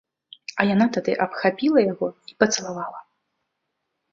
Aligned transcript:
А 0.61 0.65
яна 0.69 0.87
тады 0.95 1.11
абхапіла 1.27 1.79
яго 1.91 2.07
і 2.33 2.39
пацалавала. 2.45 2.99